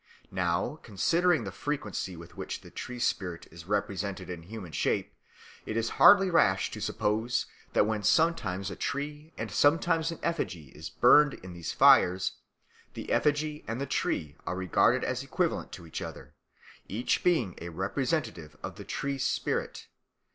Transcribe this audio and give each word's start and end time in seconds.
Now, 0.31 0.79
considering 0.81 1.43
the 1.43 1.51
frequency 1.51 2.15
with 2.15 2.35
which 2.35 2.61
the 2.61 2.71
tree 2.71 2.97
spirit 2.97 3.45
is 3.51 3.65
represented 3.65 4.31
in 4.31 4.41
human 4.41 4.71
shape, 4.71 5.13
it 5.67 5.77
is 5.77 5.89
hardly 6.01 6.31
rash 6.31 6.71
to 6.71 6.81
suppose 6.81 7.45
that 7.73 7.85
when 7.85 8.01
sometimes 8.01 8.71
a 8.71 8.75
tree 8.75 9.31
and 9.37 9.51
sometimes 9.51 10.09
an 10.09 10.17
effigy 10.23 10.69
is 10.69 10.89
burned 10.89 11.35
in 11.35 11.53
these 11.53 11.71
fires, 11.71 12.31
the 12.95 13.11
effigy 13.11 13.63
and 13.67 13.79
the 13.79 13.85
tree 13.85 14.35
are 14.47 14.55
regarded 14.55 15.03
as 15.03 15.21
equivalent 15.21 15.71
to 15.73 15.85
each 15.85 16.01
other, 16.01 16.33
each 16.87 17.23
being 17.23 17.53
a 17.61 17.69
representative 17.69 18.57
of 18.63 18.77
the 18.77 18.83
tree 18.85 19.19
spirit. 19.19 19.85